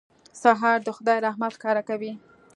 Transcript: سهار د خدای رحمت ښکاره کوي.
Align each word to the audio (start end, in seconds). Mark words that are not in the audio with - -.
سهار 0.41 0.77
د 0.83 0.89
خدای 0.97 1.17
رحمت 1.25 1.51
ښکاره 1.57 1.81
کوي. 1.89 2.11